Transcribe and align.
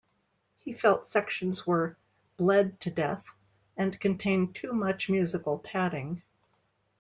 He 0.55 0.73
felt 0.73 1.05
sections 1.05 1.67
were 1.67 1.95
"bled 2.35 2.79
to 2.79 2.89
death" 2.89 3.35
and 3.77 3.99
contained 3.99 4.55
too 4.55 4.73
much 4.73 5.09
musical 5.09 5.59
padding. 5.59 6.23